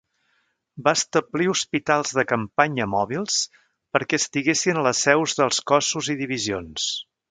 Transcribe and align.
Va 0.87 0.93
establir 0.99 1.49
hospitals 1.51 2.15
de 2.21 2.25
campanya 2.33 2.89
mòbils 2.95 3.39
perquè 3.99 4.23
estiguessin 4.23 4.81
a 4.85 4.89
les 4.93 5.07
seus 5.09 5.41
dels 5.43 5.65
cossos 5.75 6.15
i 6.17 6.23
divisions. 6.29 6.95